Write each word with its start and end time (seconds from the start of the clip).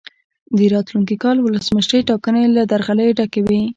د 0.57 0.59
راتلونکي 0.73 1.15
کال 1.23 1.37
ولسمشرۍ 1.41 2.01
ټاکنې 2.09 2.43
له 2.55 2.63
درغلیو 2.71 3.15
ډکې 3.19 3.41
وې. 3.47 3.61